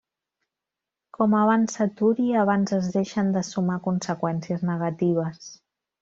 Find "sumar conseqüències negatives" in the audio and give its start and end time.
3.49-5.51